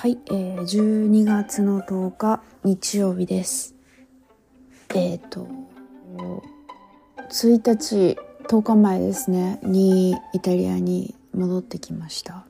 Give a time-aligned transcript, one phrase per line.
[0.00, 3.74] はい、えー、12月の10日日曜日です。
[4.94, 5.48] えっ、ー、と
[7.28, 8.16] 1日
[8.46, 12.46] 10日前ですねにイタリアに戻ってきました。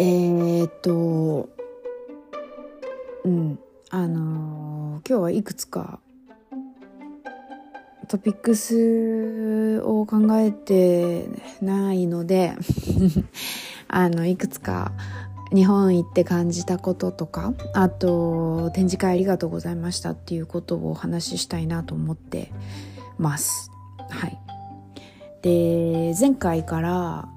[0.00, 1.48] えっ、ー、と
[3.24, 3.60] うん
[3.90, 6.00] あの、今日はいくつか
[8.08, 11.28] トピックスを考えて
[11.62, 12.56] ないので
[13.92, 14.92] あのいくつか
[15.52, 22.52] 日本行って感じたこととかあと展示会ありがとうございましたっていうことをお話ししたいなと思って
[23.18, 23.70] ます。
[24.10, 24.38] はい。
[25.42, 27.28] で前回から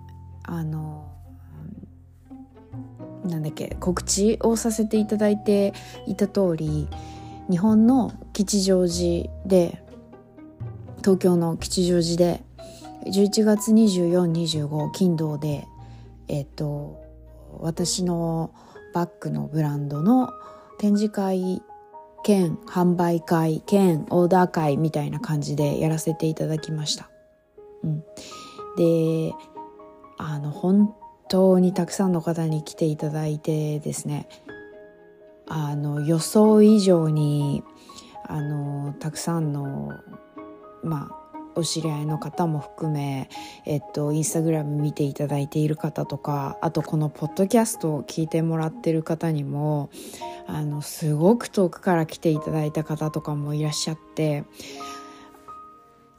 [0.44, 1.10] あの
[3.26, 5.74] なんだっけ告知をさせていただいて
[6.06, 6.88] いた通り
[7.50, 9.82] 日本の吉祥寺で
[10.98, 12.44] 東京の吉祥寺で
[13.06, 15.68] 11月2425金土で
[16.28, 17.04] えっと
[17.60, 18.52] 私の
[18.94, 20.32] バッグのブランドの
[20.78, 21.62] 展示会
[22.24, 27.10] 兼販売会兼オーダー会みたいな感じでやらせていただきました。
[27.84, 28.00] うん、
[28.78, 29.34] で
[30.18, 30.96] あの本
[31.28, 34.28] 当にたくさんの方に来ていただいてですね
[35.48, 37.64] あの予想以上に
[38.26, 39.92] あのたくさんの
[40.82, 41.23] まあ
[41.56, 43.30] お知り合いの方も含め、
[43.66, 49.90] えっと、インスタグラム見ていただいている方とかあとこのポッドキャストを聞いてもらってる方にも
[50.48, 54.44] あのすごく遠くから来ていただいた方とかもいらっしゃって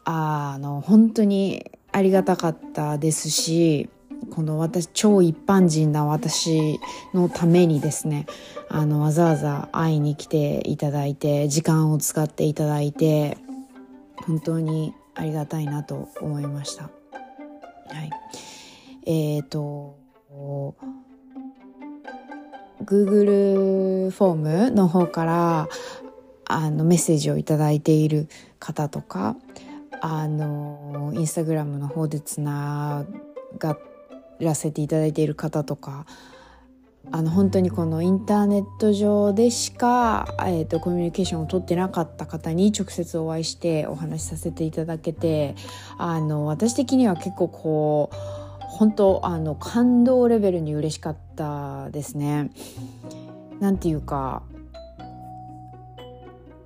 [0.04, 3.88] あの本当にありがたかったですし
[4.30, 6.80] この私超一般人な私
[7.12, 8.26] のためにですね
[8.69, 13.38] あのわざわざ会いに来ていただいて時間を使っていただいて
[14.16, 16.84] 本当にありがたいなと思いました。
[16.84, 16.90] は
[18.02, 18.10] い。
[19.06, 19.96] えっ、ー、と、
[22.84, 25.69] Google フォームの方から
[26.47, 29.36] あのメッセージを頂いている方とか
[30.00, 33.06] あのインスタグラムの方でつな
[33.58, 33.78] が
[34.38, 36.06] らせていただいている方とか
[37.10, 45.54] あの本当にこのインターネット上でしか、えーと、コミュニケーションを取ってなかった方に直接お会いしてお話しさせていただけて
[45.97, 48.16] あの私的には結構こう
[48.75, 52.50] 本当あの感動レベルに嬉しかったですね。
[53.60, 54.42] なんていうか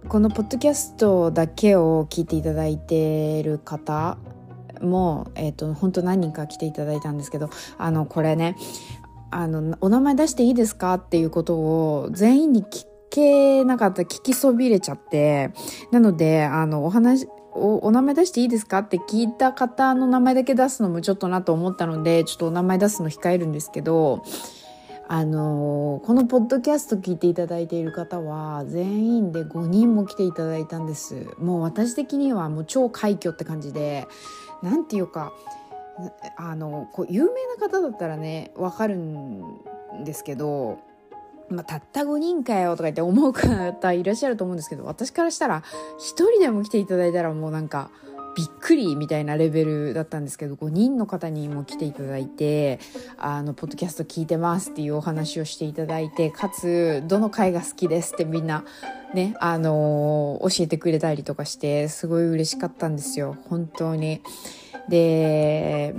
[0.08, 4.16] このポッドキャストだけを聞いていただいてる方
[4.80, 8.56] も、えー、と本当何人か来ていただいたんですけどあのこれね
[9.30, 15.52] あの、お名前出していいですかっていうことを全員に聞けなかった、聞きそびれちゃって、
[15.90, 24.22] なので、あの、お話、おお名前出していいですかって聞いた方の名前だけ出すのもちょっとなと思ったので、ちょっとお名前出すの控えるんですけど、
[25.10, 31.28] あのこのポッドキャスト聞いていただいている方は全員で5人も来ていただいたんです。
[31.38, 34.06] もう私的にはもう超快挙って感じで
[34.62, 35.32] なんていうか
[36.36, 39.42] あのこう有名な方だったらね分かるん
[40.04, 40.78] ですけど、
[41.50, 45.62] まあ、たった5人かよとか言って思う方いらっしゃると思うんですけど私からしたら1
[45.98, 47.90] 人でも来ていただいたらもうなんか
[48.38, 52.78] びっくりみたいなレベルだったんですけど5人の方にも来ていただいて
[53.16, 58.64] あのポッドキャスト聞いてますっていうお話をしていただいてかつどの回が好きですってみんな
[59.12, 64.22] ねあの、教えてくれたりとかしてすごい嬉しかったんですよ本当に。
[64.88, 65.94] で、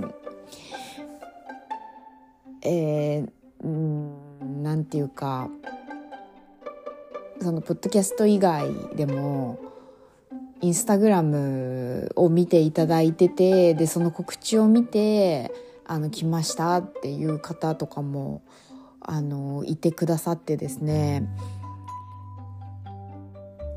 [2.62, 5.48] えー、なんていうか
[7.40, 9.58] そのポッドキャスト以外でも
[10.60, 15.50] インスタグラムを見ていただいててでその告知を見て
[15.86, 18.42] あの来ましたっていう方とかも
[19.00, 21.26] あのいてくださってですね。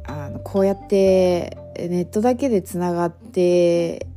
[0.06, 4.08] あのこうやってネットだけでつながって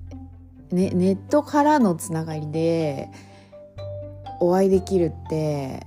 [0.71, 3.09] ね、ネットからのつながりで
[4.41, 5.87] お会いできるって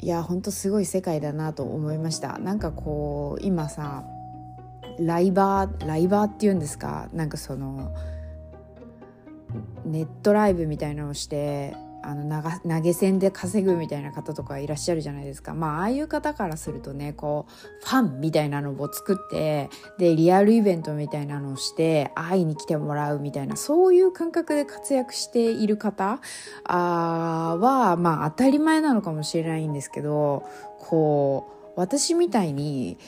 [0.00, 2.38] いやほんとすごい世界だなと思いました。
[2.38, 4.04] なんかこう今さ
[4.98, 7.08] ライバーライバーっていうんですか？
[7.12, 7.94] なんかその
[9.84, 15.54] ネットライブみたいなのをしてあの投げ銭で稼ぐみたいな方とかいらっしゃるじゃないですか。
[15.54, 26.20] まあああいう方からするとねこうファンみたいなのを作ってでリアルイベントみたいなのをして会いに来てもらうみたいなそういう感覚で活躍している方
[26.64, 30.44] あはまあ当たり前なのかもしれないんですけど
[30.78, 32.98] こう私みたいに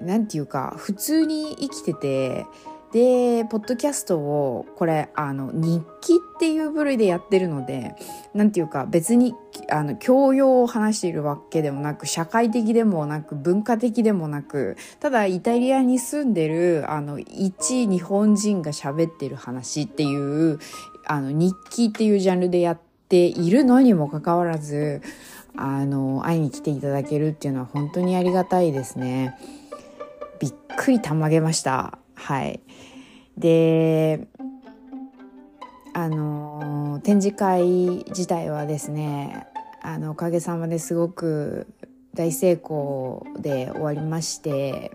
[0.00, 2.46] 何て言うか普通に生きてて
[2.92, 7.94] でポッドキャストをこれあの日記っていう部類でやってるので
[8.34, 9.34] なんていうか別に
[9.70, 20.58] あの教養を話しているわけでもなく社会的でもなく文化的でもなくただイタリアに住んでるあの一日本人が喋ってる話っていう
[21.06, 25.00] あの日記っていうジャンルでやっているのにもかかわらず
[25.56, 29.38] あの会いに来ていただけるっていうのは本当にありがたいですね。
[30.40, 31.98] びっくりたまげました。
[32.14, 32.60] はい。
[33.36, 34.26] で、
[35.94, 39.46] あの、展示会自体はですね、
[39.82, 41.66] あの、おかげさまですごく
[42.14, 44.92] 大成功で終わりまして、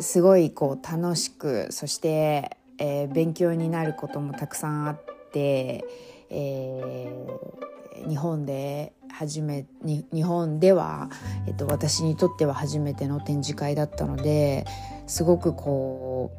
[0.00, 5.00] すごいこう楽しく、そして、えー、勉強になることもたくさんあっ
[5.32, 5.84] て、
[6.30, 11.10] えー、日本で初めに日本では、
[11.46, 14.66] えっと、私にとっては初めての展示会だったので
[15.06, 16.32] すごくこ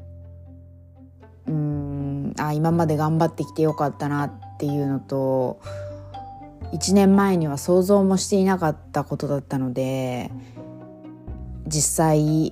[1.48, 5.62] ううんあ今まで頑張ってきてよかったなっていうのと
[6.74, 10.32] 1年前には想像もしていなかったことだったので
[11.68, 12.52] 実際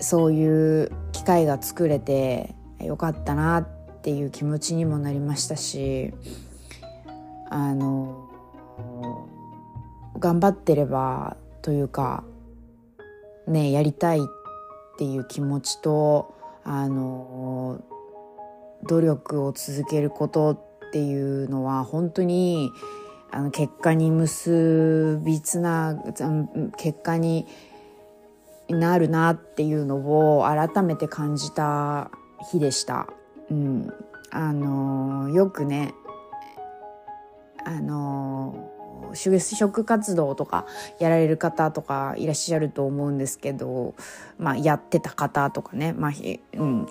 [0.00, 3.66] そういう機会が作れてよかったなっ
[4.02, 6.14] ていう気持ちにもなりましたし
[7.50, 8.28] あの
[10.18, 12.24] 頑張ってればというか
[13.46, 14.22] ねやりたいっ
[14.98, 16.34] ていう気持ちと
[16.64, 17.80] あの
[18.84, 20.50] 努力を続けること
[20.88, 22.70] っていうのは本当に
[23.30, 26.02] あの結果に結びつな
[26.76, 27.46] 結果に
[28.68, 32.10] なるなっていうのを改めて感じた
[32.50, 33.06] 日でした。
[33.50, 33.92] うん、
[34.30, 35.94] あのよくね
[37.68, 38.70] あの
[39.12, 40.66] 就職活動とか
[40.98, 43.94] やられる方とかいらっしゃると思うんですけど、
[44.38, 46.12] まあ、やってた方とかね、まあ
[46.54, 46.86] うん、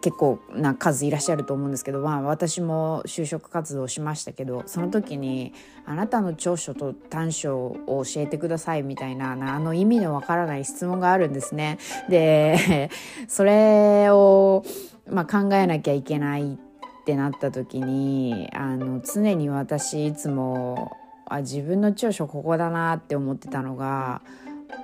[0.00, 5.52] 結構な数いらっしゃると思うんですけど、まあ、私も就職活動しましたけどその時に
[5.86, 11.78] 「あなたの長所と短所を教えてください」みたいなあの意味のわからない質問があるんですね。
[12.08, 12.90] で
[13.28, 14.64] それを、
[15.08, 16.69] まあ、考えなきゃいけないって
[17.00, 24.20] ってなった時にあの常に私いつもあ自分の長所ここだなって思ってたのが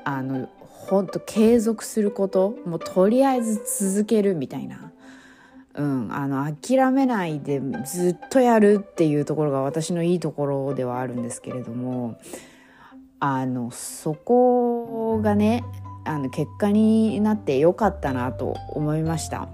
[0.04, 3.60] あの本当継続することもうとりあえず
[3.90, 4.92] 続けるみたいな、
[5.74, 12.18] うん、あの諦めないでずっとやるっていうところが私のいいところではあるんですけれども
[13.18, 15.64] あのそこがね
[16.04, 19.48] あの結果になってよかったなと思いました。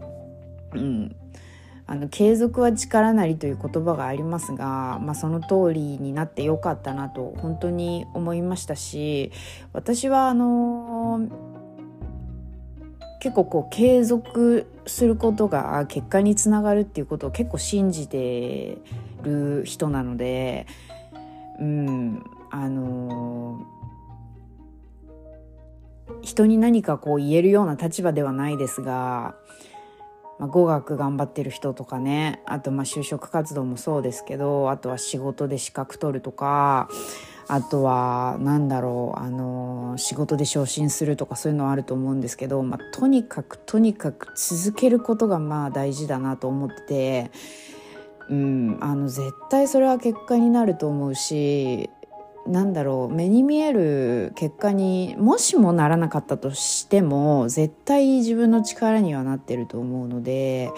[0.74, 1.16] うん、
[1.92, 9.30] あの継続は力なりという言葉がありますが、まあ、その通りになってよかったなと本当に思いましたし
[9.74, 11.28] 私はあの
[13.20, 18.78] 結構こう継続することが結果につながるっていうことを結構信じて
[19.22, 20.66] る人なので
[21.60, 23.66] うんあの
[26.22, 29.34] 人に何かこう言えるような立場ではないですが
[30.42, 32.42] まあ、語学頑張ってる人とかね。
[32.46, 36.88] あとまあ就職活動もそうですけどあとは仕事で資格取るとか
[37.46, 47.30] あとは何だろうあの仕事で昇進するとかそういうのはあると思うんですけど、まあ、とにかくとにかく続けることがまあ大事だなと思ってて、
[48.28, 51.88] うん、あの絶対それは結果になると思うし
[52.46, 60.70] なんだろう目に見える結果にもしもならなかったとしても絶対自分の力にはなってると思うので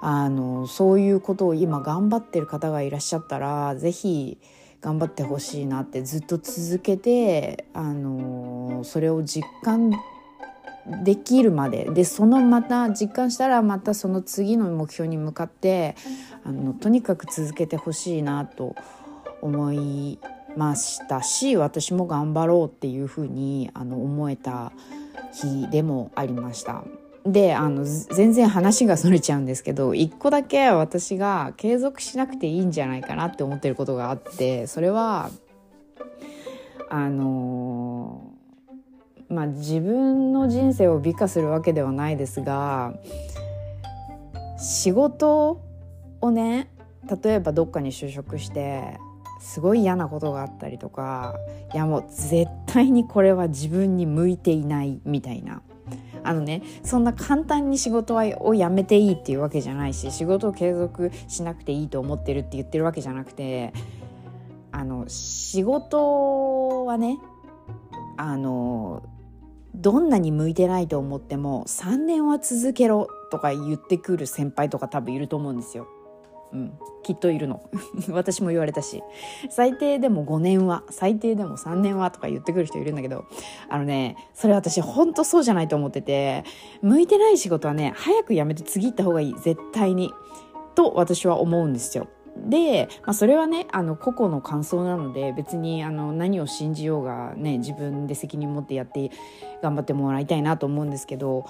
[0.00, 4.38] あのそういうことを今頑張ってる方がいらっしゃったら是非
[4.80, 9.92] 頑張ってほしいなってずっと続けてあのそれを実感
[11.04, 15.94] できるまででそのまた実感したらまたその次の目標に向かって
[16.44, 18.74] あのとにかく続けてほしいなと
[19.40, 24.72] 思いまましたし私も頑張ろうっていうふうにあの思えた
[25.32, 26.84] 日でもありました。
[27.24, 35.30] であの全然話がそれちゃうんですけど一個だけ私が継続しなくていいんじゃないかなって思ってることがあってそれは
[36.90, 38.32] あの
[39.28, 42.94] まあ自分の人生を美化するわけではないですが
[44.58, 45.62] 仕事
[46.20, 46.68] をね
[47.22, 48.98] 例えばどっかに就職して
[49.42, 51.34] すごい嫌なことがあったりとか
[51.74, 55.62] いやもう絶対にこれは自分に向いていないみたいな
[56.22, 63.72] あのねそんな簡単に仕事を辞めていいっていうわけじゃないし仕事を継続しなくていいと思ってるって言ってるわけじゃなくて
[64.70, 67.18] あの仕事はね
[68.16, 69.02] あの
[69.74, 75.88] どんなに向いてないと思っても3年は続けろとか言ってくる先輩とか多分いると思うんですよ。
[76.52, 77.62] うん、きっといるの。
[78.10, 79.02] 私も言われたし。
[79.50, 83.24] 最低でも5年は最低でも3年はとか言ってくる人いるんだけど。
[83.68, 86.44] あのねそれ私ほんとそうじゃないと思ってて。
[86.82, 89.34] 向いてない仕事はね早く辞めて次行った方がいい。
[89.34, 90.12] 絶対に。
[90.74, 92.08] と私は思うんですよ。
[92.36, 99.10] で、まあ、それはねあの個々の感想なので別にあの何を信じようがね自分で責任持ってやって
[99.62, 101.44] 頑張ってもらいたいなと思うんですけど。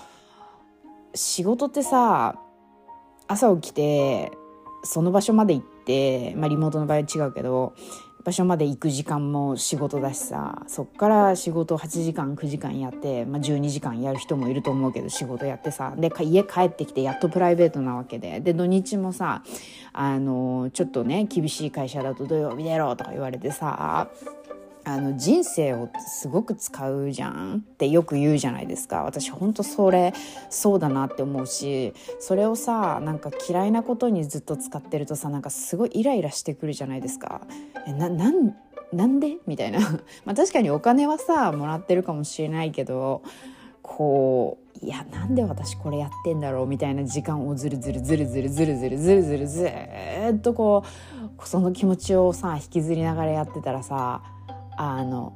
[1.14, 2.38] 仕事ってさ
[3.28, 4.32] 朝起きて
[4.82, 7.74] その場所まで行って、まあ、リモートの場合は違うけど
[8.24, 19.42] 場所まで行く時間も仕事だしさそっから仕事8時間9時間やって、まあ、12時間やる人もいると思うけど仕事やってさで家帰ってきてやっとプライベートなわけでで土日もさ
[19.92, 24.08] あのちょっとね厳しい会社だと土曜日出ろとか言われてさ
[24.84, 29.04] あの人生をすごく使うじゃんってよく言うじゃないですか。
[29.04, 30.12] 私ほんとそれ
[30.50, 37.42] そうだなって思うしそれをさなんか嫌いなことにずっと使ってるとさなんかすごいイライラしてくるじゃないですか。
[37.86, 38.56] えななん
[38.92, 39.38] なんで？
[39.46, 39.78] みたいな。
[40.26, 43.22] まあ確かにお金はさもらってるかもしれないけど
[43.82, 49.70] こういやなんで私これやってんだろうみたいな時間をずるずるずるずるずるずるずるずるず
[50.34, 50.82] っとこ
[51.38, 54.22] うその気持ちをさ引きずりながらやってたらさ
[54.76, 55.32] あの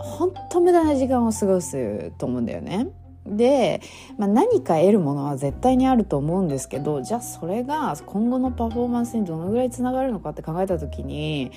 [0.00, 2.88] 本当無駄な時間を過ごすと思うんだよね。
[3.26, 3.80] で、
[4.18, 11.50] まあ、何か得るものは絶対にあると思うんですけどじゃあそれが今後のパフォーマンスにどのぐらいつながるのかって考えた時に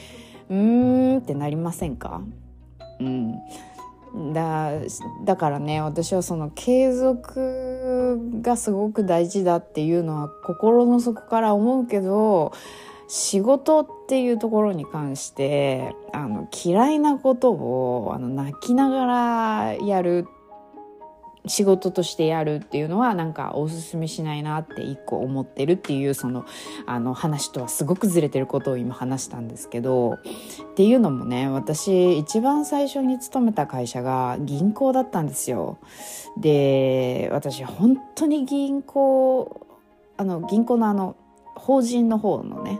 [0.49, 2.21] うーんってなりませんか？
[3.01, 3.35] うん
[4.33, 4.71] だ
[5.25, 12.53] だからね私はその継続がすごく大事だっていうのは心の底から思うけど
[13.07, 20.27] 仕事っていうところに関してあの嫌いなことをあの泣きながらやる
[21.47, 26.45] 仕事としてやるっていうのはなんかおすすめしないなって一個思ってるっていうその
[26.85, 30.17] あの話とはすごくずれてることを今話したんですけどっ
[30.75, 35.77] ていうのもね私一番最初に勤めた会社が銀行だったんですよ。
[36.37, 39.65] で私本当に銀行
[40.17, 41.15] あの銀行のあの
[41.57, 42.79] 法人の方のね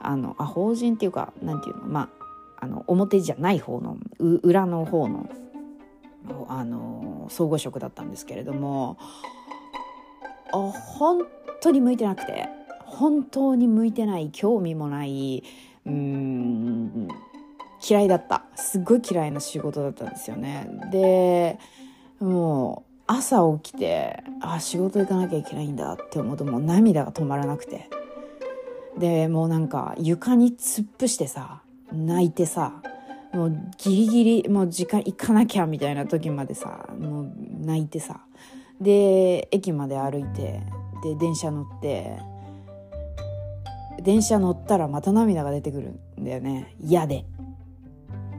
[0.00, 2.08] あのあ法人っていうかなんていうのま
[2.58, 5.28] ああの表じゃない方の裏の方の
[6.48, 8.98] あの総合職だったんですけれども
[10.52, 11.26] あ本
[11.60, 12.48] 当に向いてなくて
[12.84, 15.44] 本当に向いてない興味もない
[15.86, 17.08] うーん
[17.88, 18.42] 嫌いだった。
[18.56, 20.68] すっごい嫌いな仕事だったんですよね。
[20.90, 21.58] で
[22.20, 27.90] もう朝起きてあ仕事行かなきゃいけないんだって思うともう涙が止まらなくて。
[28.98, 31.62] でもうなんか床に突っ伏してさ
[31.92, 32.82] 泣いてさ
[33.32, 37.32] もうギリギリもう時間行かなきゃみたいな時までさもう
[37.64, 38.20] 泣いてさ。
[38.80, 40.62] で駅まで歩いて
[41.02, 42.18] で電車乗って
[44.02, 46.74] 電車乗ったらまた涙が出てくるんだよね。
[46.80, 47.24] 嫌で。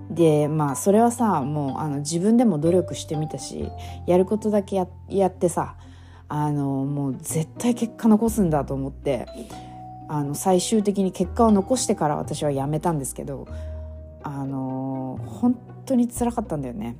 [0.09, 3.69] でまあそれはさもうあの自分でも努力してみたし
[4.07, 5.75] やることだけややってさ
[6.27, 9.27] あのもう絶対結果残すんだと思って
[10.07, 13.47] あの最終的に結果を残してから私はやめたんですけど
[14.23, 16.97] あの本当につらかったんだよね。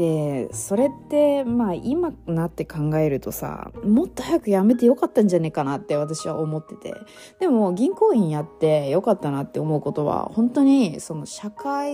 [0.00, 6.94] でそれってまあ今なって考えるとさもっと早く辞めてよかったんじゃねえかなって私は思ってて
[7.38, 11.92] でも銀行員やってよかったなって思うことは本当にその社会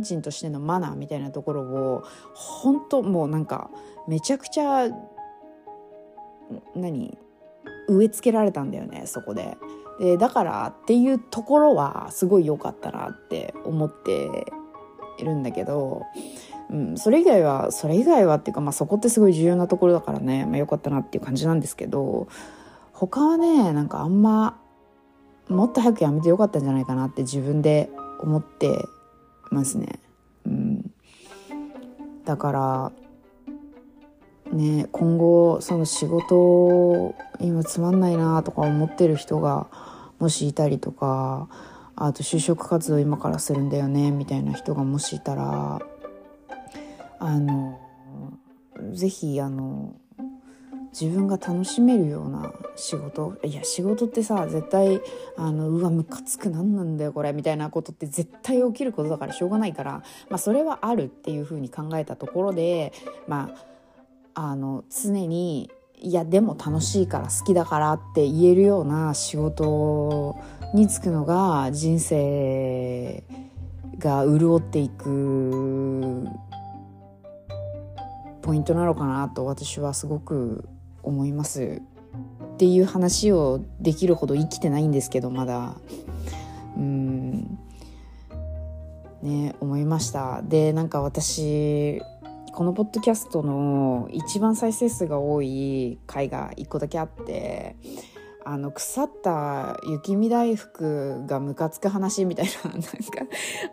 [0.00, 3.70] 人としてのマナーみたいなところを本当もうなんか
[4.08, 4.88] めちゃくちゃ
[6.74, 7.18] 何
[7.86, 9.58] 植え付けられたんだよねそこで。
[10.00, 14.46] でだからっていうところはすごい良かったなって思って
[15.18, 16.06] いるんだけど、
[16.70, 22.28] うん、それ以外はそれ以外はっていうか、まあ、そこってすごい重要なところだからね、まあ、良かったなっていう感じなんですけど
[22.92, 24.60] 他はねなんかあんま
[25.48, 28.84] もっと早くやめてよかったんじゃないかなって自分で思って
[29.50, 29.98] ますね。
[30.46, 30.92] うん、
[32.24, 32.92] だから
[34.52, 39.66] ね今後その仕事今つまんないなとか思ってる人が
[40.20, 41.48] もしいたりとか
[41.96, 45.80] あと就職活動今からするんだよねみたいな人がもしいたら
[47.20, 47.78] あの
[48.92, 49.94] 是非あの
[50.92, 55.00] 自分が楽しめるような仕事いや仕事ってさ絶対
[55.36, 62.92] あのうわムカつく何なんだよこれみたいなことって絶対起きることだからしょうがないから、まあ、それはあるっていうふうに考えたところで
[63.28, 63.50] ま
[64.34, 70.36] ああの常にいやでも楽しいから好きだからって言えるような仕事
[70.74, 73.22] に就くのが人生
[73.98, 75.08] が潤っていく
[78.50, 80.68] ポイントなのかなと私はすごく
[81.04, 81.80] 思います。
[82.54, 85.76] っていう話をできるほど生きてないんですけどまだ。
[86.76, 87.58] うん。
[89.22, 90.42] ね思いました。
[90.42, 92.02] でなんか私
[92.52, 97.76] このポッドキャストの一番再生数が多い回が1個だけあって
[98.50, 102.90] あの腐った雪見大福がムカつく話みたいななんか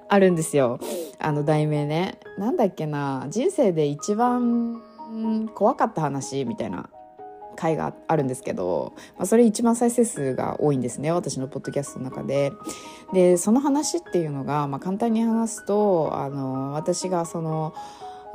[0.07, 0.79] あるんですよ。
[1.17, 2.19] あの題名ね。
[2.37, 3.25] なんだっけな。
[3.29, 4.79] 人生で一番
[5.55, 6.91] 怖かった話みたいな
[7.55, 11.11] 回があるんですけど、まあ、それ一番再生数が多いんですね。
[11.11, 12.51] 私のポッドキャストの中で。
[13.13, 17.73] でその話っていうのが、まあ、簡単に話すとあの私がその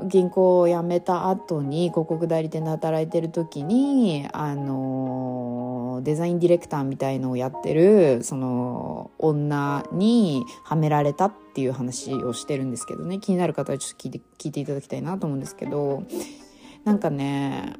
[0.04, 13.18] 銀行を辞めた後に広告代理店で働いてる時にあのデザインディレクターみたいのをやってるその女にはめられたっていう話をしてるんですけどね。
[13.18, 16.02] 気になる方はちょっと聞いて聞いていただきたいなと思うんですけど。
[16.84, 17.74] なんかね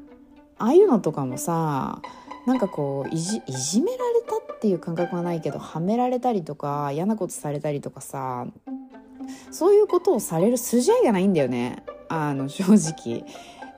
[0.59, 2.01] ああいうのとかもさ
[2.47, 8.47] なんかこういじいじめられたっていう感覚はないけどはめられたりとか嫌なことされたりとかさ
[9.51, 11.85] そういうことをされる筋合いがないんだよね。
[12.13, 13.25] あの正直。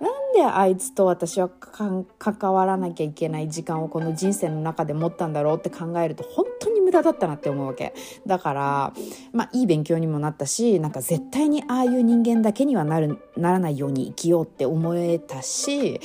[0.01, 7.95] なんであいつと私は関わらなきゃいけない時間をこの人生の中で持ったんだろうって考えると本当に無駄だったなって思うわけ
[8.27, 8.93] だから
[9.33, 16.01] まあいい勉強にもなったしなんか絶対にああいう人間だけにはなるならないように生きようって思えたし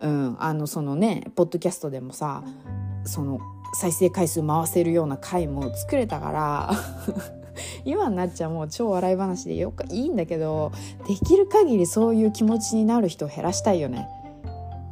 [0.00, 2.44] うん、あのそのねポッドキャストでもさ
[3.04, 3.40] その
[3.74, 6.70] 再生回数回せるような回も作れたから
[7.84, 10.72] 今になっちゃもう超笑い話でよくいいんだけど
[11.06, 14.08] できる限りそういう気持ちになる人を減らしたいよね。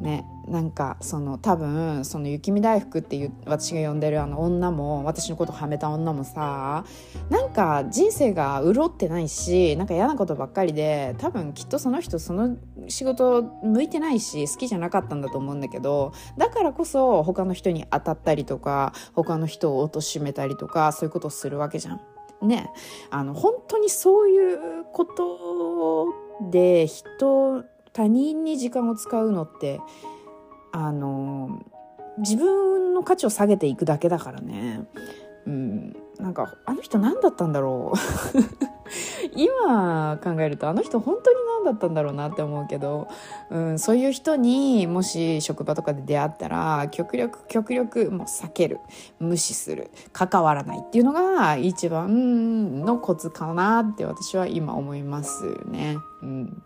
[0.00, 6.84] ねなんかその多分その雪見大福っていう私が呼んでるあの女も私のことはめた女もさ
[7.30, 12.56] なんか人生が潤ってないしなんか嫌なことばっかりで多分きっとその人その
[12.88, 22.00] 仕事向いてないし好きじゃなかったんだと思うんだけどだからこそ他の人に当たったりとか他の人を貶めたりとかそういうことをするわけじゃん。
[22.44, 22.70] ね
[23.10, 26.12] あの本当にそういうこと
[26.50, 29.80] で人他人に時間を使うのって
[30.72, 31.62] あの
[32.18, 34.86] 自分の価値を下げていくだけだからね。
[35.46, 37.98] うん、なんかあの人何だったんだろう
[39.36, 43.08] 今考えるとあの人本当にだったんだろうなって思うけど、
[43.50, 48.78] うん、そういう人にもし職場とかで出会ったら極力極力もう避ける
[49.18, 55.96] 無視する関わらないっていうのが一番のコツかなって私は今思いますね。
[56.22, 56.62] うん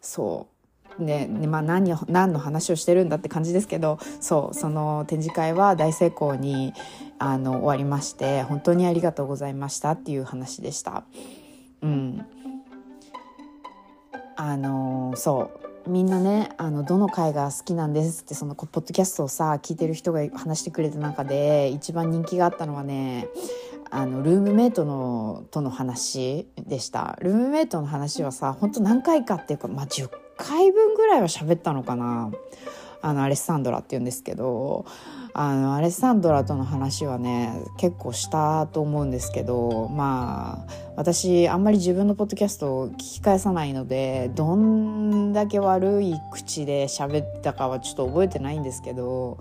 [0.00, 0.54] そう
[0.98, 6.72] で、まあ何、何の話をしてるんだって感じですけどそうその展示会は大成功に
[7.18, 11.04] あの終わりまして本当にありがとうございましたっていう話でした。
[11.82, 12.26] うん、
[14.36, 15.50] あのそ
[15.86, 23.28] うみんなねあのどの回が好きなんですってそのポッドキャストをさ聞いてる人が話してくれた中で一番人気があったのはね
[23.90, 27.16] あのルームメイトのとの話でした。
[27.20, 32.32] ルームメイトの話はさほんと何回かっていうか、まあ、10回分ぐらいは喋ったのかな。
[33.02, 34.86] あのアレッサンドラって言うんですけど
[35.36, 49.40] あのアレッサンドラとの話はね結構したと思うんですけどまあ私あんまり自分のポッドキャストを聞き返さないのでどんだけ悪い口で喋ったかはちょっと覚えてないんですけど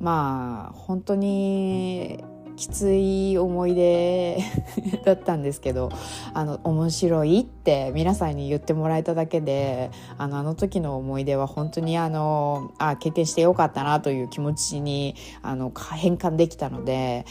[0.00, 2.22] まあ本当に
[2.56, 4.38] きつい思い出
[5.04, 5.90] だったんですけど
[6.34, 17.24] あの面白いって皆さんに言ってもらえただけであのあの時の思い出は本当にあのあ経験してよかったなという気持ちにあの変換できたので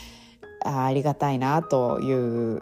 [0.64, 2.62] あありがたいなという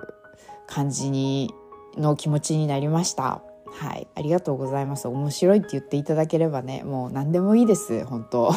[0.68, 1.54] 感じに
[1.98, 3.42] の気持ちになりました。
[3.72, 5.08] はい、ありがとうございます。
[5.08, 8.52] 面白いって言っていただければね、もう何でもいいです、本当。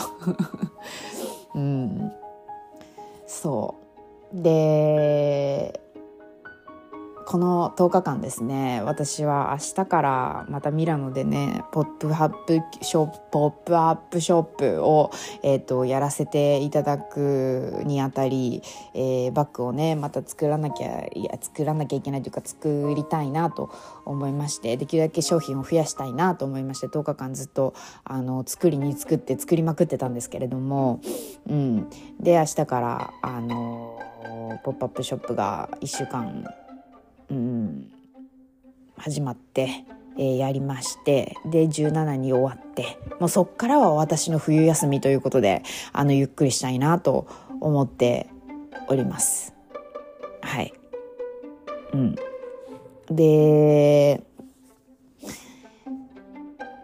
[1.54, 2.12] うん、
[3.26, 3.81] そう。
[4.34, 5.80] で
[7.32, 15.10] この10日間ですね私は明日からまたミラノでねポップアップショップポップアップショップを、
[15.42, 23.70] えーと、やらせていただくにあたり、えー、バッグをねまた作らなきゃいや作らなきゃいけないというか作りたいなと
[24.04, 31.00] 思いましてできるだけ商品を増やしたいなと思いまして10日間ずっとあの作りに作って作りまくってたんですけれども、
[31.48, 31.88] うん、
[32.20, 33.98] で明日からあの
[34.62, 36.44] ポップアップショップが1週間
[37.32, 37.90] うん、
[38.96, 39.84] 始まって、
[40.18, 45.62] えー、やりましてで17に終わってもうそっからは私の冬休みということで
[45.94, 47.26] あのゆっくりしたいなと
[47.60, 48.28] 思って
[48.88, 49.54] おります。
[50.42, 50.74] はい。
[51.94, 52.16] うん。
[53.10, 54.22] で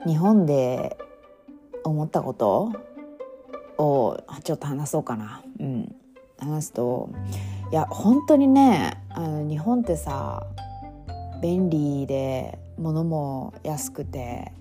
[0.07, 0.97] 日本で
[1.85, 2.73] 思ったこと
[3.77, 5.43] をちょっと話そうかな。
[5.61, 5.95] うん、
[6.39, 7.11] 話すと
[7.71, 10.47] いや本当にねあの日本ってさ
[11.43, 14.53] 便利で物も安くて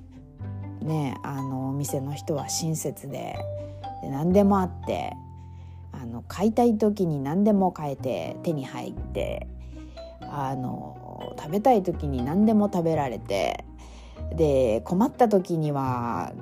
[0.82, 3.36] ねあのお店の人は親切で
[4.02, 5.14] で何でもあって
[5.92, 9.48] あの買いたい時に何でも買えて手に入って
[10.22, 13.64] あの食べたい時に何でも食べられて
[14.36, 16.34] で困った時には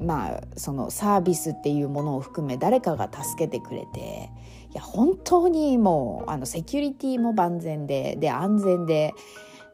[0.00, 4.30] まあそのサービスっていうものを含め誰かが助けてくれて
[4.72, 9.14] いや本当にもうあのセキュリティも万全でで安全で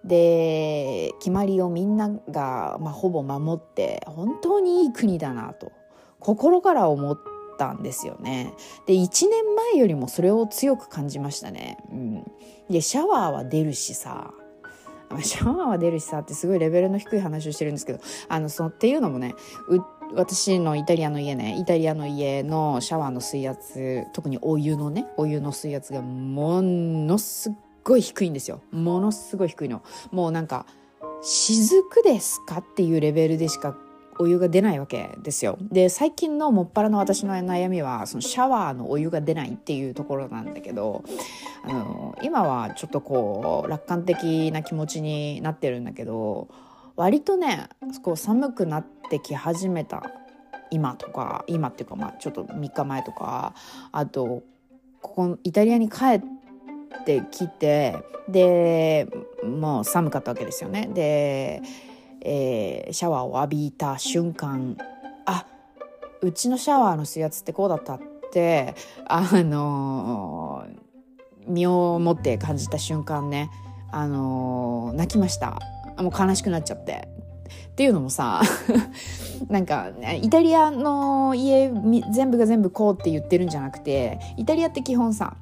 [0.04, 5.72] で決まりをみんなが、まあ、ほぼ守って本当にいい国だなと
[6.18, 7.18] 心から思っ
[7.58, 8.54] たんですよね。
[8.86, 11.78] で1年前よりもそれを強く感じましたね。
[11.90, 12.24] うん、
[12.70, 14.32] でシャワーは出るしさ
[15.22, 19.34] シャワーは出るしさってすごいレベルの低い話をしてるんですけどあのそのっていうのもね
[19.68, 19.80] う
[20.14, 27.52] 私のイタリアの家ねイタリアの家のシャワーの水圧特にお湯のねお湯の水圧がものす
[27.84, 28.62] ごい低いんですよ。
[28.70, 29.82] ものすごい低いの。
[30.10, 30.66] もうなんか
[31.22, 33.76] 雫ですかっていうレベルでしか
[34.20, 35.58] お湯が出ないわけですよ。
[35.60, 41.04] で最近のもっぱらの私の悩みはそのシャワーのお湯が出ないっていうところなんだけど
[41.64, 46.48] あの今はちょっとこう楽観的な気持ちになってるんだけど
[46.98, 47.68] 割とね
[48.02, 50.02] こう寒くなってき始めた。
[50.70, 53.54] 今とか今っていうかまあちょっと3日前とか
[53.90, 54.42] あと
[55.00, 56.22] ここイタリアに帰っ
[57.06, 57.96] てきて
[58.28, 59.08] で
[59.42, 60.90] もう寒かったわけですよね。
[60.92, 61.62] で、
[62.20, 64.76] えー、シャワーを浴びた瞬間
[65.24, 65.46] あ
[66.20, 68.74] うちのシャワーの水圧ってこうだったって
[69.06, 73.50] あのー、身をもって感じた瞬間ね
[73.90, 75.77] あのー、泣きました。
[76.02, 77.08] もう悲しくなっちゃって。
[77.48, 78.42] っていうのもさ
[79.48, 81.72] なんかイタリアの家
[82.10, 85.36] 全部が全部こうって言ってるんじゃなくてイタリアって基本さ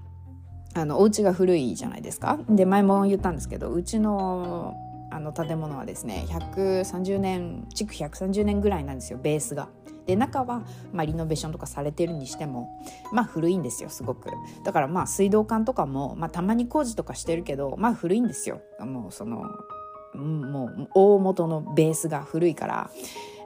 [0.74, 4.74] あのお家が古いじゃないですかで前も言ったんですけどうちの
[5.10, 9.68] あの建物はですね130年築130年ぐらいなんですよベースが。
[10.04, 12.80] で中は、まあ、リノベーションとかされてるにしても
[13.12, 14.30] まあ古いんですよすごく
[14.62, 19.42] だからまあ水道管とかも、まあ、たまに工事とかしてるけどまあ古いんですよもうその
[20.16, 22.90] もう大元のベースが古いから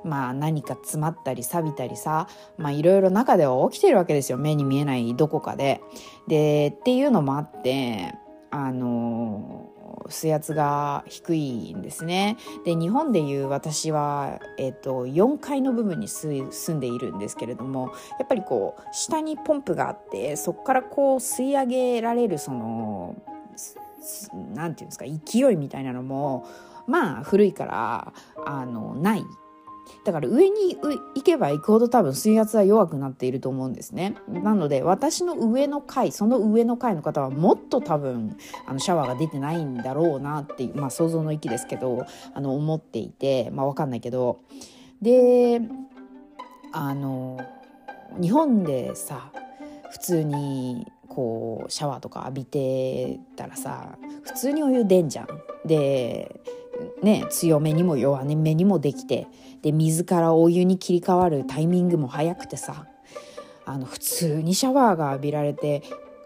[0.04, 5.80] まあ何か詰まったり錆びたりさまあいろいろ中では起きてるわけですよ目に見えないどこかで。
[6.28, 8.14] でっていうのもあって
[8.50, 9.70] あの
[10.08, 12.36] 水圧が低いんですね。
[12.64, 23.16] で日本でいう私は、えーと、4階の部分に住んでいるんですけれどもやっぱりこう下にポンプがあってそこからこう吸い上げられるその
[24.32, 26.46] 何て言うんですか勢いみたいなのも
[26.86, 28.12] まあ古いから
[28.46, 29.24] あのない
[30.04, 34.14] だから上に行けば行くほど多分水圧は弱くなっていると思うんですね。
[34.28, 38.36] なので私の上の階その上の階の方はもっと多分
[38.66, 44.40] あのシャワーが出てないんだろうなっていう、まあ、想像の域ですけどあの思っていてまあ分かんないけど
[45.02, 45.60] で
[46.72, 47.40] あの
[48.20, 49.32] 日本でさ
[49.90, 55.28] 普通にこうシャワーとか浴びてたらさ普通にお湯出んじゃん。
[55.66, 56.40] で
[57.02, 59.26] ね強めにも弱めにもできて
[59.60, 62.86] で水からお湯に切り替わるタイミングも早くてさ
[63.66, 65.82] あの普通にシャワーが浴びられて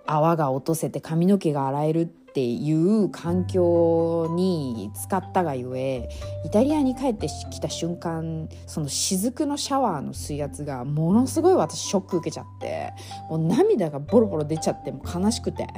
[0.07, 6.09] 泡が落とせて髪の毛が洗えるっていう環境に使ったがゆえ
[6.45, 12.93] イタリアに帰ってきた瞬間その雫のシャワーの水圧がものすごい私ショック受けちゃって
[13.31, 15.69] もう涙がボロボロ出ちゃっても悲しくて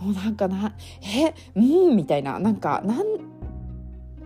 [0.00, 3.06] もうなんかなえうんみたいななんかなん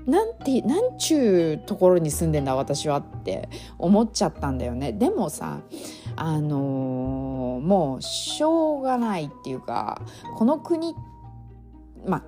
[0.05, 4.93] なんてなんちゅうところに住んでんだ私はって思っちゃったんだよね。
[4.93, 5.61] でもさ
[6.17, 10.03] あのー、もうしょうがないっていうか
[10.37, 10.95] この国
[12.07, 12.23] まあ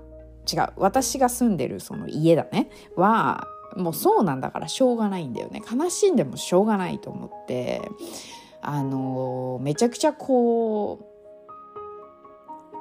[0.51, 0.73] 違う。
[0.77, 2.71] 私が住んでるその家だね。
[2.97, 5.63] はもうそうなんだからしょうがないんだよね。
[5.73, 7.81] 悲しんでもしょうがないと思って
[8.61, 11.09] あの、めちゃくちゃこ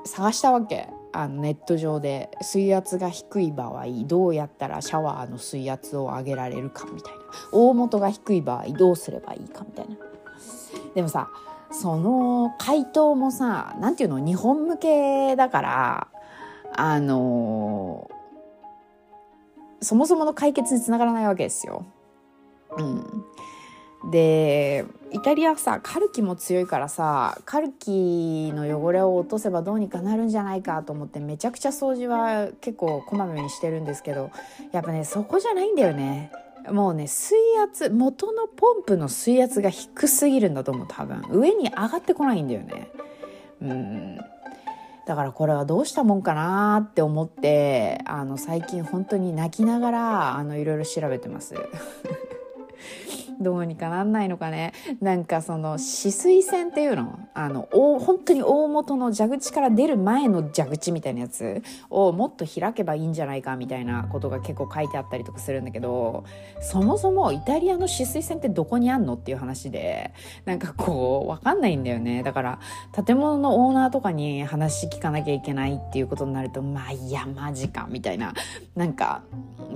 [0.03, 0.89] う探したわけ。
[1.13, 2.31] あのネット上で。
[2.41, 7.19] 水圧が低い場合どうやったらシャワーの水圧を上げられるかみたいな。
[7.51, 9.97] 大元が低い場合どうすればいいかみたいな。
[10.95, 11.29] でもさ
[11.71, 14.25] その回答もさ何て言うの？
[14.25, 16.07] 日本向けだから
[16.75, 18.09] あの
[19.81, 21.85] そもそもの解決につながらないわけですよ。
[22.77, 22.83] う
[24.07, 34.31] ん、でイタリアさカルキも強いからさカルキの汚れを落とせばどうにかなるんじゃないかと思ってめちゃくちゃ掃除は結構こまめにしてるんですけど
[34.71, 36.31] やっぱねそこじゃないんだよね。
[36.71, 41.23] もうね水圧元のポンプの水圧が低すぎるんだと思う多分。
[41.31, 42.89] 上に上がってこないんだよね。
[43.61, 44.19] うん。
[45.05, 51.55] だからこれはどうしたもんかなって思ってあの最近本当に泣きながらあのいろいろ調べてます。
[53.41, 54.73] どうにかなんないのかね。
[55.01, 66.23] なんかその止水栓っていうのあの本当に大元の蛇口から出る前の蛇口みたいなやつをもっと開けばいいんじゃないかみたいなことが結構書いてあったりとかするんだけど
[66.61, 70.13] そもそもイタリアの止水栓ってどこにあんのっていう話で
[70.45, 72.23] なんかこうわかんないんだよね。
[72.23, 72.59] だから
[73.05, 78.33] 建物のオーナーとかに話聞かなきゃいけないっていうことになるとまあいやマジかみたいな。
[78.75, 79.23] なんか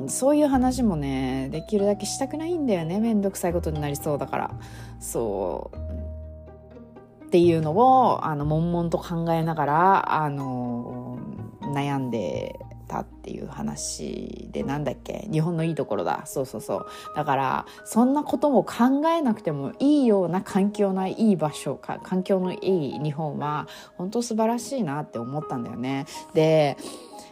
[0.08, 3.00] そういう話もねできるだけしたくないんだよね。
[3.00, 4.52] めんどくさいことになりそうだから。
[5.00, 7.26] そう。
[7.26, 11.18] っていうのをあの悶々と考えながらあの
[11.62, 15.28] 悩んでたっていう話でなんだっけ？
[15.32, 16.24] 日本のいいところだ。
[16.26, 16.86] そうそうそう。
[17.16, 22.58] だからそんなことも考えなくてもいいような環境のいい場所か環境のい
[22.96, 23.68] い日本は
[23.98, 26.06] 本当素晴らしいなって思ったんだよね。
[26.34, 26.78] で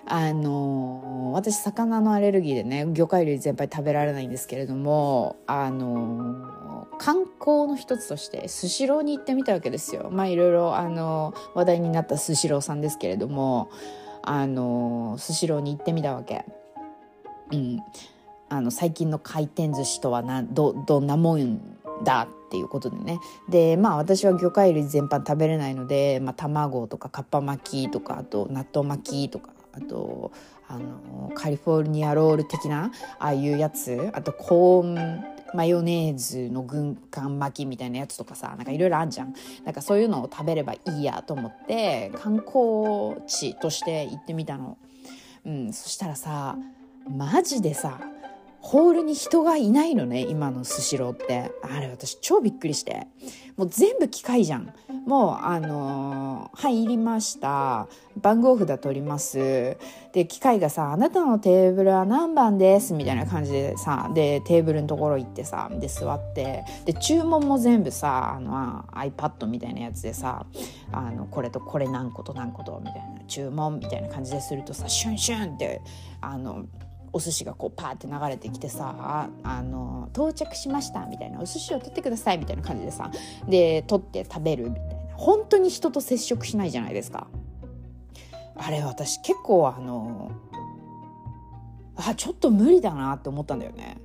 [0.05, 10.09] あの私魚のアレルギーでね魚介類全般食べられないんですけれどもあの観光の一つとしてスシローに行ってみたわけですよ。
[10.11, 13.71] まあいろいろあの話題になったスシローさんですけれども
[14.23, 16.45] あのスシローに行ってみたわけ。
[17.51, 17.79] うん。
[18.49, 21.59] あの最近の回転寿司とはなどどんなもん
[22.03, 23.19] だっていうことでね。
[23.49, 30.31] でまあ私は魚介類全般食べれないので、まあ、卵とかかっぱ巻きとかあと納豆巻きとかあと
[30.67, 39.33] あのカリフォルニアロール的なああいうやつあとコーンマヨネーズの軍艦巻きみたいなやつとかさなんかいろいろあんじゃん。
[39.63, 44.77] なんかそういうのを食べればいいやと思って観光地として行ってみたの。
[45.45, 46.57] うんそしたらさ
[47.09, 47.99] マジでさ
[48.63, 51.51] ホールに人がいないのね今のスシローって。
[51.61, 53.07] あれ私超びっくりして。
[53.57, 54.73] もう全部機械じゃん。
[55.05, 57.87] もうあのー、入りました。
[58.21, 59.77] 番号札取ります。
[60.13, 66.63] で機械がさ「あなたのテーブルは何番です」みたいな感じでさでテーブルのところ行ってさで座って。
[66.85, 70.45] で注文も全部さあの iPad みたいなやつでさ
[70.91, 73.13] あのこれとこれ何個と何個とみたいな。
[73.27, 75.81] 注文みたいな感じでするとさシュンシュンって
[76.21, 76.65] あの
[77.13, 83.11] お寿司がこうパーって流れてきてさあの到着しましたみたいなお寿司を取ってくださいみたいな感じでさ
[83.47, 85.03] で取って食べるみたいな。
[85.15, 87.27] 本当に人と接触しないじゃないですか。
[88.55, 90.31] あれ私結構あの
[91.95, 93.97] あちょっと無理だなって思ったんだよね。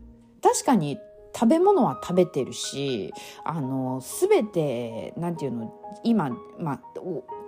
[0.42, 0.98] 確かに
[1.34, 3.12] 食べ物は食べてるし
[3.44, 5.72] あの全てなんていうの
[6.04, 6.80] 今、ま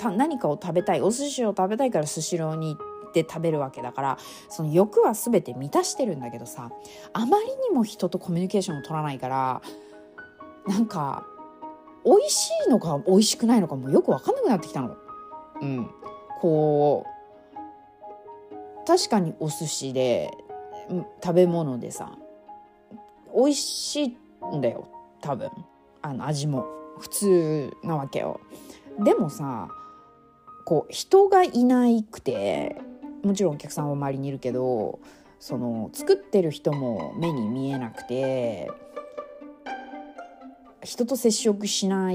[0.05, 4.19] あ、何かを食べたいお寿司を食べたいからスシローに行ってって食べるわけだから
[4.49, 6.71] その欲は全て満たしてるんだけどさ
[7.13, 9.63] あまりにも人とコミュニケーションを取らないから
[10.67, 11.27] なんか
[12.05, 14.97] 美味しいのか美味しくないのかもよく分かんなくなってきたの。
[15.61, 15.91] うん、
[16.41, 20.31] こう確かにお寿司で
[21.23, 22.17] 食べ物でさ
[23.35, 24.17] 美味し
[24.53, 24.89] いんだよ
[25.21, 25.51] 多分
[26.03, 26.67] あの味も
[26.99, 28.41] 普通なわけよ。
[28.99, 29.69] でもさ
[30.65, 32.81] こう人がいなくて
[33.23, 35.01] もちろんお客さんは周りにいるけど
[35.39, 38.71] その作ってる人も目に見えなくて
[40.83, 42.11] 人と接触しな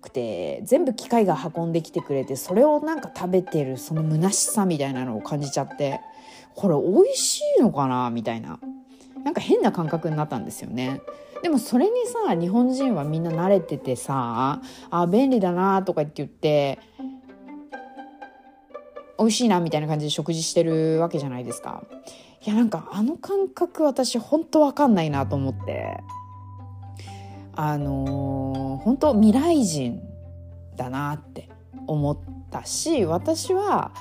[0.00, 6.00] くて全部機械が運んできてくれてそれをなんか食べてるその虚しさみたいなのを感じちゃって
[6.54, 8.58] これ美味しいのかなみたいな
[9.24, 11.00] なんか変な感覚になったんですよね。
[11.42, 11.92] でもそれに
[12.26, 16.78] さ日本人はみんな慣れててさあ便利だなとかって言って
[19.20, 21.84] 美味しいなみたいな感じで食事してるわけじゃないですか。
[22.44, 25.98] いやなんかあの感覚私本当わかんないなと思って
[27.52, 30.00] あのー、本当未来人
[30.74, 31.50] だなって
[31.86, 32.18] 思っ
[32.50, 33.92] たし私は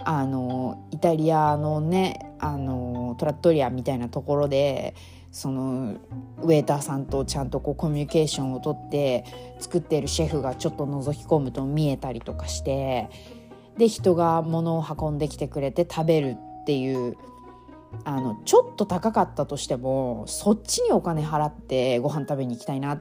[0.00, 4.96] あのイタリアのねあのトラットリアみたいなところで
[5.30, 5.96] その
[6.42, 9.24] ウェーターさんとちゃんとこうコミュニケーションをとって
[9.60, 13.08] 作っているシェフがちょっと覗き込むと見えたりとかして
[13.78, 17.16] で人が物を運んできてくれて食べるっていう
[18.04, 22.98] あのちょっと高かったとしてもそっちにお金払ってご飯食べに行きたいなっ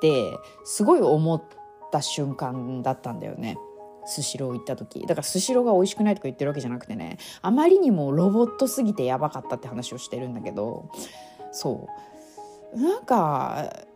[0.00, 1.42] てすごい思っ
[1.90, 3.56] た瞬間だったんだよね。
[4.06, 10.90] スシロー行った時だからスシローが美味しくないとか言ってるわけじゃなくてねあまりにもロボットすぎてやばかったって話をしてるんだけど
[11.52, 11.88] そ
[12.74, 13.86] うなんか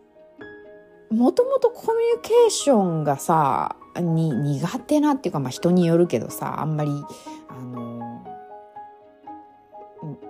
[1.10, 6.90] もともとコミュニケーションがさに苦手なっていうか、まあ、人によるけどさあんまり
[7.48, 8.24] あの、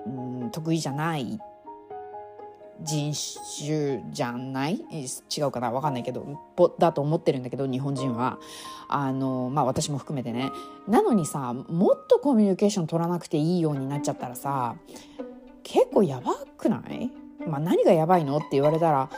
[0.07, 1.39] うん、得意じゃない
[2.81, 3.13] 人
[3.59, 4.85] 種じゃない
[5.37, 6.39] 違うかなわかんないけど
[6.79, 8.39] だと思ってるんだけど日本人は。
[8.91, 10.51] あのまあ私も含めてね。
[10.87, 14.77] なのにさもっとコミュニケーション取らなくていいようになっちゃったらさ
[15.63, 17.11] 結構やばくない？
[17.47, 18.37] まあ何がやばいの？
[18.39, 19.11] って言われたら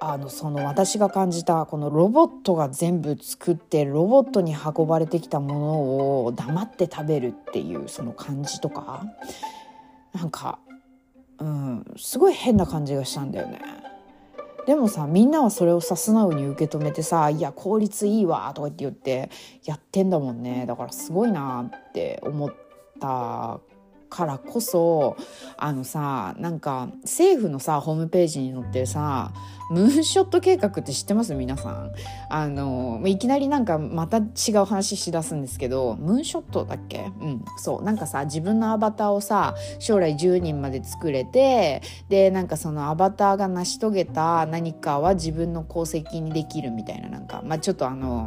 [0.00, 9.04] あのその私が感じたこのロボットが全部作ってロボットに運ばれてきたものを黙って食べるっていうその感じとか
[10.12, 10.58] なんか
[11.38, 13.60] うんすごい変な感じがしたんだよね。
[14.66, 19.30] でもさみんなはそれをさ素直に受け止めてさ「いや効率いいわ」とかって言って
[19.64, 22.54] やってんだもんねだからすごいなって思っ
[23.00, 23.60] た
[24.08, 25.16] からこそ
[25.56, 29.32] あのさなんか政府のさホームページに載ってるさ
[29.70, 31.34] ムーンショット計画って知ってます？
[31.34, 31.92] 皆さん。
[32.30, 37.10] あのいきなりなんかまた違う話しだすんですけどムーンショットだっけ？
[37.20, 37.44] うん。
[37.58, 37.82] そう。
[37.82, 47.42] なんかさ自分のアバターをさ将来10人まで作れてでなんかそのアバターが成し遂げた何かは自分の功績にできるみたいななんか。
[47.44, 48.26] まあちょっとあの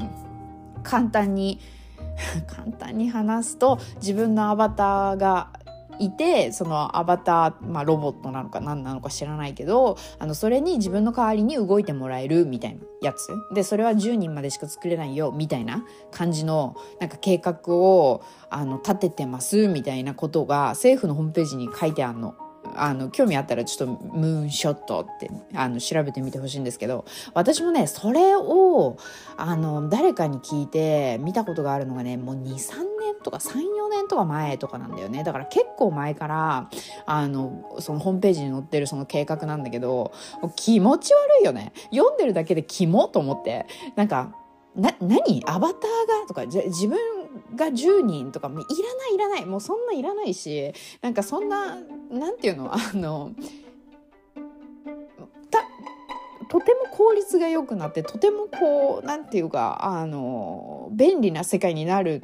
[0.83, 1.59] 簡単に
[2.45, 5.49] 簡単に話すと自分のアバターが
[5.99, 22.35] いてそのアバター、まあ、ロボットなのか何なのか知らないけどあのそれに自分の代わりに動いてもらえるみたいなやつでそれは10人までしか作れないよみたいな感じのなんか計画をあの立ててますみたいなことが政府のホームページに書いてあるの。
[22.75, 28.97] あの興味あったらちょっとムーンショットってあの調べてみてほしいんですけど私もねそれを
[29.37, 35.23] あの誰かに聞いて見たことがあるのがねもう23年とか34年とか前とかなんだよね。
[35.23, 36.69] だから結構前から
[37.05, 40.11] あのそのホームページに載ってるその計画なんだけど
[40.55, 41.73] 気持ち悪いよね。
[41.91, 43.65] 読んでるだけでキモと思って。
[43.95, 44.35] なんか
[44.75, 45.43] な何？
[45.45, 46.27] アバターが？
[46.27, 46.97] とかじ自分
[47.55, 49.45] が10人とかもいらないいらない。
[49.45, 51.77] もうそんないらないしなんかそんな
[52.09, 52.71] 何て言うの？
[52.73, 53.31] あの
[56.49, 62.21] とても効率が良くなってとてもこう何て言うかあの便利な世界になる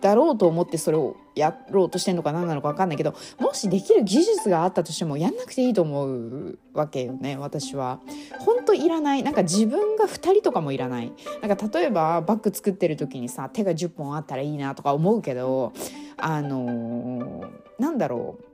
[0.00, 8.00] だろうと思ってそれをやろうとしてんのか何なのか分かんないけどもしできる技術があったとしてもやんなくていいと思うわけよね私は。
[8.38, 15.72] ほんといらないなんか自分が2人とかもいらないなんか例えばバッグ作ってる時にさ手が10本あったらいいなとか思うけど
[16.16, 18.50] あのー、なんだろう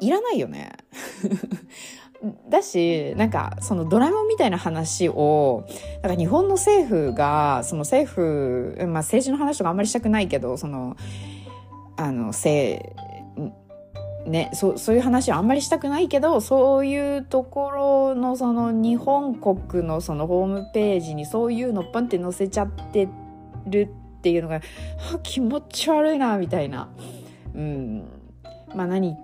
[0.00, 0.72] いらないよね。
[2.48, 5.66] だしなんかそのドラえもんみたいな話を
[6.02, 10.96] なんか日本の政府がその政府、まあ、政治の話とかあんまりしたくないけどその
[11.96, 12.94] あのせ
[14.26, 23.08] ね、そそういう話はあんまりしたくないけどそういうところのその日本国のそのホームページにそういうのパンって載せちゃって
[23.66, 24.60] るっていうのが
[25.22, 26.88] 気持ち悪いなみたいな。
[27.54, 28.04] うん。
[28.74, 29.16] まあ何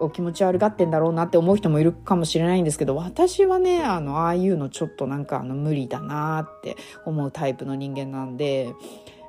[0.00, 8.74] お気持ち悪がってんだろうなって思う人もいるかもしれないんですけど私はねあのああいうのちょっとなんかあの無理だなって思うタイプの人間なんで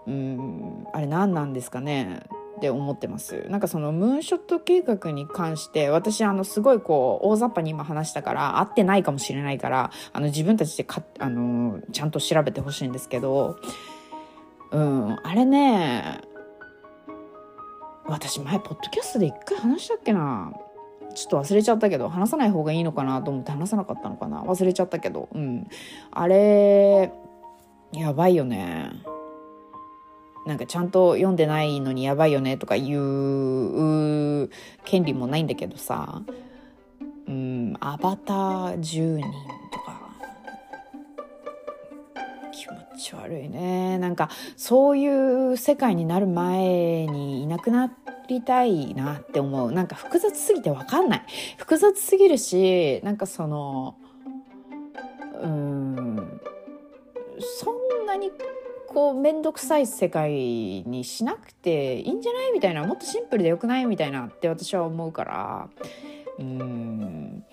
[0.08, 2.22] うんあれ何なんですかね
[2.58, 3.48] って思ってます。
[3.50, 13.58] なんかそのムーンショット計画に関して私あのすごいこう大雑把に今話したから合ってないかもしれないからあの自分たちでかあのちゃんと調べてほしいんですけど
[14.70, 16.22] うんあれね
[18.06, 20.54] 私前ポッドキャストで一回話したっけな。
[21.14, 24.42] ちょっと忘れちゃったけど話さない方がいいのかなと思って話さなかったのかな。
[24.44, 25.30] 忘れちゃったけど。
[25.34, 25.68] うん。
[26.12, 27.12] あれ
[27.92, 28.92] やばいよね。
[30.46, 34.50] なんかちゃんと読んでないのにやばいよねとか言う
[34.86, 36.24] 権利もないんだけどさ。
[37.28, 37.78] うん。
[37.80, 39.61] アバター10人。
[43.02, 43.98] ち悪いね。
[43.98, 45.08] なんかそうい
[45.52, 47.92] う世界になる前にいなくな
[48.28, 49.72] りたいなって思う。
[49.72, 51.26] なんか複雑すぎて分かんない。
[51.58, 53.96] 複雑すぎるしなんかその
[55.42, 56.42] うん
[57.40, 58.32] そんなに
[58.88, 62.52] こう面倒くさい世界にしなくていいんじゃない？
[62.52, 62.86] みたいな。
[62.86, 63.86] もっとシンプルでよくない？
[63.86, 65.69] みたいなって私は思うから。
[66.40, 67.44] うん。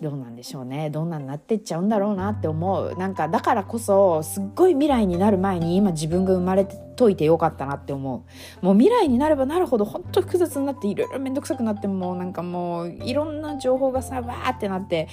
[0.00, 0.90] どうなんでしょうね。
[0.90, 2.94] どんなになってっちゃうんだろうなって思う。
[2.96, 8.24] なんかだからこそすっごい未来になる前に今自分が生まれてといてよかったなって思
[8.62, 8.64] う。
[8.64, 15.08] もう未来になればなるほど本当複雑になっていろいろ面倒くさくなってもうなんかもういろんな情報がさわーってなって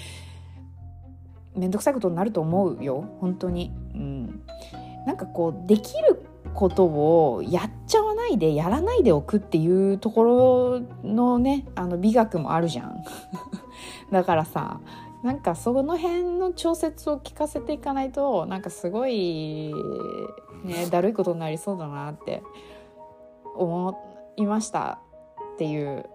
[1.55, 3.05] 面倒くさいことになると思うよ。
[3.19, 3.71] 本当に。
[3.95, 4.41] うん。
[5.07, 6.23] なんかこうできる
[6.53, 13.03] ことをやっちゃわないでやらないでおくっていうところのねあの美学もあるじゃん。
[14.11, 14.79] だからさ
[15.23, 19.73] なんかその辺の調節を聞かせていかないとなんかすごい
[20.63, 22.43] ねだるいことになりそうだなって
[23.55, 24.99] 思いました
[25.55, 26.05] っていう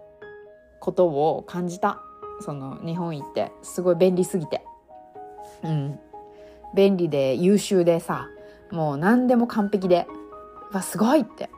[0.79, 2.01] ことを感じた。
[2.43, 4.65] その日本行ってすごい便利すぎて。
[5.63, 5.99] うん。
[6.73, 8.27] 便利で優秀でさ
[8.71, 10.07] もう何でも完璧で
[10.71, 11.49] わすごいって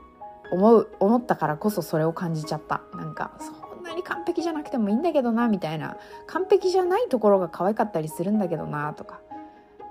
[0.51, 2.81] 思う思ったからこそそれを感じちゃった。
[2.93, 3.62] なんかそん
[3.93, 5.97] なに完璧じゃなくてもいいんだけどなみたいな。
[6.27, 9.21] 完璧じゃないところが可愛かったりするんだけどなとか。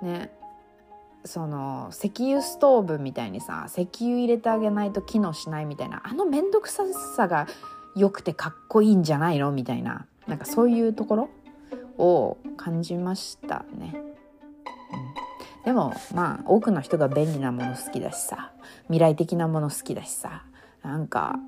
[0.02, 0.32] ね。
[1.24, 6.02] その石油ストーブみたいにさ石油入れてあげないと機能しないみたいな。
[6.04, 6.82] あの面倒くさ
[7.16, 7.46] さが
[7.94, 9.52] 良くてかっこいいんじゃないの？
[9.52, 10.06] みたいな。
[10.26, 11.28] なんかそういうところ
[11.96, 13.94] を感じましたね。
[13.94, 18.50] うん、でもまあ多くの人が便利なもの好きだしさ。
[18.86, 20.42] 未来的なもの好きだしさ。
[20.82, 21.38] なんか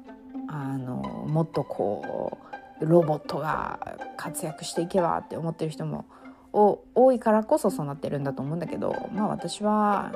[0.49, 2.38] あのもっとこ
[2.80, 6.07] うロボットが活躍していけばって思ってる人も
[6.53, 10.12] 多いからこそそうなってるんだと思うんだけどまあ私は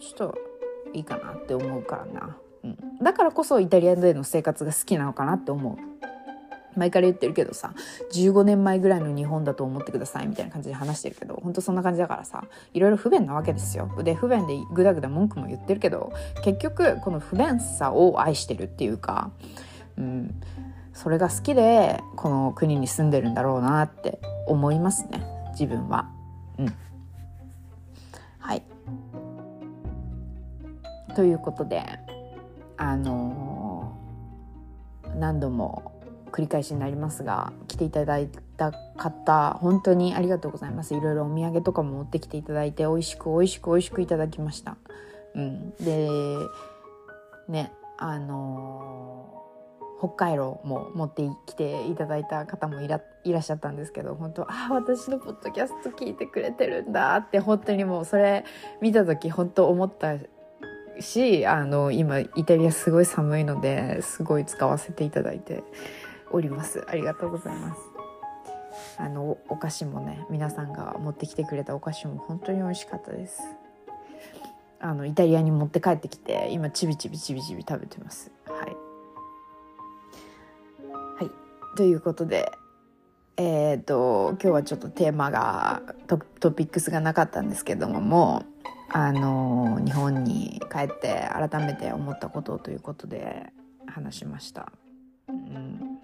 [0.00, 0.38] ちょっと
[0.92, 5.76] いいかなって思うからな、うん、だからこそイタリアでの生活が好きなのかなって思う。
[6.76, 7.74] 前から言ってるけどさ
[8.12, 12.44] 15年前ぐらいの日本だと思ってくださいみたいな感じで話してるけど本当そんな感じだからさ
[12.74, 13.90] いろいろ不便なわけですよ。
[14.02, 16.12] で不便でグダグダ文句も言ってるけど
[16.42, 19.30] 結局この不便さを愛してるっていうか
[19.96, 20.40] うん
[20.92, 25.22] それが好きでこの国に住んでるんだろうなって思いますね。
[25.52, 26.08] 自分は。
[26.58, 26.74] うん、
[28.38, 28.62] はい。
[31.14, 31.84] ということで
[32.76, 35.97] あのー、何度も
[36.28, 40.94] 繰り返しになりますが来ていただいた方本当にありがとうございます。
[40.94, 44.76] いろいろお土産とかも持ってきていただいて美味しく美味しく美味しくいただきました。
[45.34, 46.08] うん、で
[47.48, 49.38] ねあのー
[49.98, 58.44] 北海道も持ってきていただいた方もいらいらっしゃったんですけど本当ああ私のポッドキャスト聞いてくれてるんだって本当にもうそれ
[58.80, 60.14] 見た時本当思った
[61.00, 65.64] しあの今イタリアすごい寒いのですごい使わせていただいて。
[66.30, 66.84] おります。
[66.88, 67.80] ありがとうございます。
[68.96, 73.42] あのお菓子もね皆さんが持ってきてくれたお菓子も本当に美味しかったです。
[74.80, 78.30] あのイタリアに持って帰ってきて今ちびちびちびちび食べてます。
[78.46, 78.58] はい。
[81.24, 81.76] はい。
[81.76, 82.50] ということで
[83.36, 88.58] えっ、ー、と今日はちょっとテーマがトピックスがなかったんですけどももう
[88.90, 93.52] あの日本に帰って改めて思ったことということで
[93.86, 94.72] 話しました。
[95.28, 95.97] うん、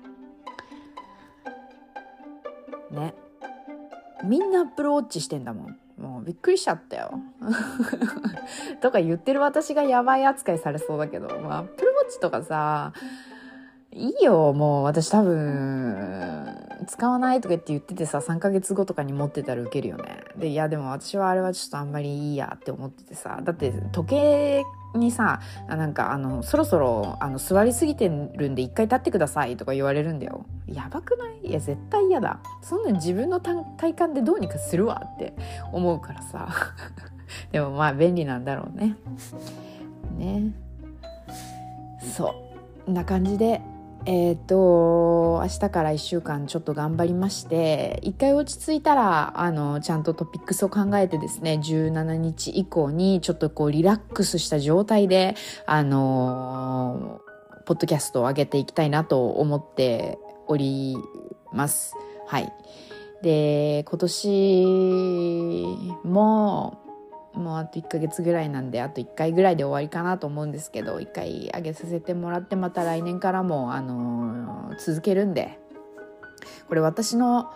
[2.95, 3.15] ね
[4.25, 5.79] みんなアップルウォッチしてんだもん。
[5.99, 7.13] もうびっくりしちゃったよ。
[8.81, 12.93] とか言ってる私がやばい扱いされそうだけど、まあ、アップルウォッチとかさ
[13.97, 16.57] いいよ、もう私多分、
[16.89, 20.25] 使わないとかって言っててさ、3ヶ月後とかに持ってたらウケるよね。
[20.37, 24.65] で、いやでも私はあれはちょっとあんまりいいやって思っててさ、だって時計
[24.97, 30.45] にさ、なんかあの、そろそろあの座りすぎてるんで一回立ってくださいとか言われるんだよ。
[30.67, 31.51] やばくない？
[31.51, 32.41] いや、絶対嫌だ。
[32.63, 35.35] そんな自分の体感でどうにかするわって
[35.73, 36.49] 思うからさ。
[37.53, 38.97] でもまあ便利なんだろうね。
[40.19, 40.53] ね。
[42.01, 42.35] そ
[42.87, 42.93] う。
[42.93, 43.63] な感じで
[44.07, 55.37] えっ、と明日から1週間ちょっと頑張りまして一回落ち着いたらあのちゃんとトピックスを考えてですね17日以降にちょっとこうリラックスした状態で
[55.67, 57.21] あの
[57.65, 60.97] ポッドキャストを上げていきたいなと思っており
[61.53, 61.95] ます。
[62.27, 62.53] はい。
[63.23, 64.67] で今年
[66.05, 66.84] も
[67.35, 75.59] もうあと1ヶ月ぐらいなんであと1回ぐらいで終わりかなと思うんですけど1回上げさせてもらってまた来年からも、あのー、続けるんで
[76.69, 77.51] これ私の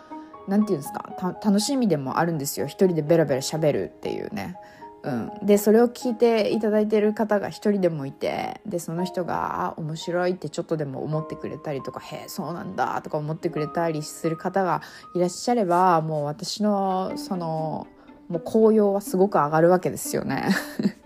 [0.48, 4.56] 何て言うんですか楽しみでもあるんですよ一人でベラベラ喋るっていうね。
[5.04, 14.82] うん、でそれを聞いていただいてる方が一人でもいてでその人が「面白い」ってちょっとでも思ってくれたりとか「へえそうなんだ」とか思ってくれたりする方が
[15.14, 17.86] いらっしゃればもう私のその
[18.28, 20.50] もう紅葉はすごく上がるわけですよね。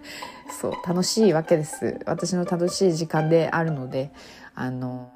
[0.60, 2.00] そう楽しいわけです。
[2.06, 4.12] 私の楽しい時間であるので
[4.54, 5.10] あの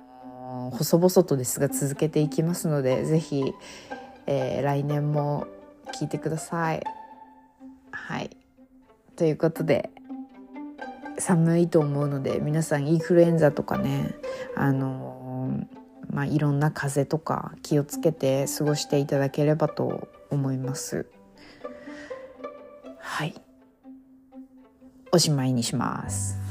[0.72, 3.54] 細々とですが続けていきますので是非、
[4.26, 5.46] えー、来年も
[5.98, 6.82] 聞いてください。
[7.90, 8.36] はい。
[9.16, 9.90] ということで
[11.18, 14.14] 寒いと思うので皆さんインフルエンザとかね
[14.54, 15.66] あの
[16.10, 21.06] まあいろんな風邪とか気をつけて過ごしていただければと思います。
[23.08, 23.34] はい。
[25.12, 26.45] おしまいにします。